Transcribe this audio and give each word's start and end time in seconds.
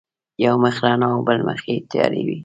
یو 0.45 0.55
مخ 0.63 0.75
رڼا 0.83 1.07
او 1.15 1.19
بل 1.27 1.39
مخ 1.47 1.61
یې 1.69 1.75
تیار 1.91 2.11
وي. 2.27 2.37